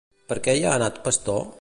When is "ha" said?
0.69-0.73